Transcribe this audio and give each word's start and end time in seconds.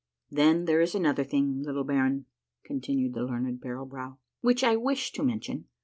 Then, 0.31 0.65
there 0.65 0.81
is 0.81 0.95
another 0.95 1.23
thing, 1.23 1.61
little 1.61 1.83
baron," 1.83 2.25
continued 2.63 3.13
the 3.13 3.21
learned 3.21 3.61
Barrel 3.61 3.85
Brow," 3.85 4.17
which 4.41 4.63
I 4.63 4.75
wish 4.75 5.11
to 5.11 5.21
mention. 5.23 5.65